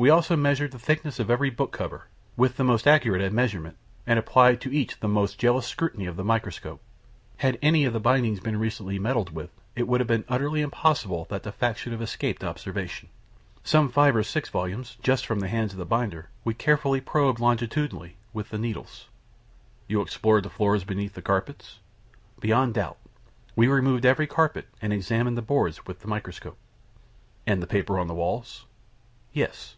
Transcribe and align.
We 0.00 0.08
also 0.08 0.34
measured 0.34 0.70
the 0.72 0.78
thickness 0.78 1.18
of 1.20 1.30
every 1.30 1.50
book 1.50 1.72
cover, 1.72 2.06
with 2.34 2.56
the 2.56 2.64
most 2.64 2.86
accurate 2.86 3.20
admeasurement, 3.20 3.76
and 4.06 4.18
applied 4.18 4.58
to 4.62 4.72
each 4.74 4.98
the 4.98 5.08
most 5.08 5.38
jealous 5.38 5.66
scrutiny 5.66 6.06
of 6.06 6.16
the 6.16 6.24
microscope. 6.24 6.80
Had 7.36 7.58
any 7.60 7.84
of 7.84 7.92
the 7.92 8.00
bindings 8.00 8.40
been 8.40 8.58
recently 8.58 8.98
meddled 8.98 9.34
with, 9.34 9.50
it 9.76 9.86
would 9.86 10.00
have 10.00 10.08
been 10.08 10.24
utterly 10.26 10.62
impossible 10.62 11.26
that 11.28 11.42
the 11.42 11.52
fact 11.52 11.78
should 11.80 11.92
have 11.92 12.00
escaped 12.00 12.42
observation. 12.42 13.10
Some 13.62 13.90
five 13.90 14.16
or 14.16 14.22
six 14.22 14.48
volumes, 14.48 14.96
just 15.02 15.26
from 15.26 15.40
the 15.40 15.48
hands 15.48 15.72
of 15.74 15.78
the 15.78 15.84
binder, 15.84 16.30
we 16.44 16.54
carefully 16.54 17.02
probed, 17.02 17.38
longitudinally, 17.38 18.16
with 18.32 18.48
the 18.48 18.58
needles." 18.58 19.06
"You 19.86 20.00
explored 20.00 20.44
the 20.44 20.48
floors 20.48 20.82
beneath 20.82 21.12
the 21.12 21.20
carpets?" 21.20 21.78
"Beyond 22.40 22.72
doubt. 22.72 22.96
We 23.54 23.68
removed 23.68 24.06
every 24.06 24.26
carpet, 24.26 24.66
and 24.80 24.94
examined 24.94 25.36
the 25.36 25.42
boards 25.42 25.84
with 25.86 26.00
the 26.00 26.08
microscope." 26.08 26.56
"And 27.46 27.60
the 27.62 27.66
paper 27.66 27.98
on 27.98 28.06
the 28.08 28.14
walls?" 28.14 28.64
"Yes." 29.34 29.76